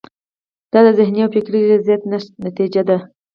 [0.71, 2.01] دا د ذهني او فکري ریاضت
[2.45, 2.97] نتیجه ده.